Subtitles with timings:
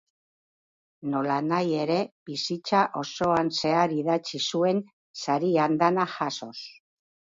[1.09, 1.97] Nolanahi ere,
[2.31, 4.83] bizitza osoan zehar idatzi zuen,
[5.27, 6.55] sari andana jasoz.